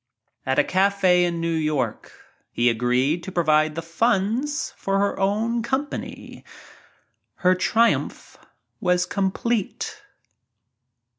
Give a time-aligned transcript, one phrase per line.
[0.47, 2.11] At a cafe in New York
[2.51, 6.43] he agreed to provide the funds f@r her own company—
[7.43, 8.39] her triumph
[8.79, 9.97] was com plete.